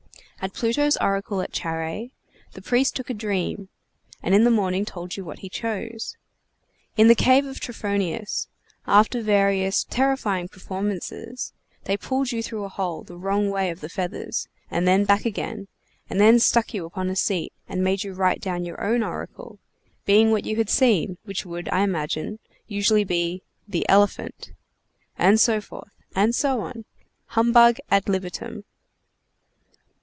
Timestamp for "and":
4.23-4.33, 14.71-14.87, 16.09-16.19, 17.69-17.83, 25.19-25.39, 26.15-26.33